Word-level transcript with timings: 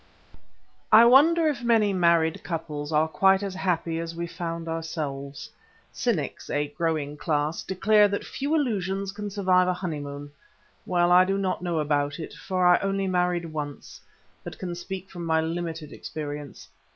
I 0.91 1.05
wonder 1.05 1.47
if 1.47 1.61
many 1.61 1.93
married 1.93 2.43
couples 2.43 2.91
are 2.91 3.07
quite 3.07 3.43
as 3.43 3.53
happy 3.53 3.99
as 3.99 4.15
we 4.15 4.25
found 4.25 4.67
ourselves. 4.67 5.51
Cynics, 5.91 6.49
a 6.49 6.69
growing 6.69 7.17
class, 7.17 7.61
declare 7.61 8.07
that 8.07 8.23
few 8.25 8.55
illusions 8.55 9.11
can 9.11 9.29
survive 9.29 9.67
a 9.67 9.73
honeymoon. 9.75 10.31
Well, 10.87 11.11
I 11.11 11.23
do 11.23 11.37
not 11.37 11.61
know 11.61 11.77
about 11.77 12.17
it, 12.17 12.33
for 12.33 12.65
I 12.65 12.79
only 12.79 13.05
married 13.05 13.45
once, 13.53 14.01
and 14.43 14.57
can 14.57 14.69
but 14.69 14.77
speak 14.77 15.07
from 15.11 15.23
my 15.23 15.39
limited 15.39 15.93
experience. 15.93 16.67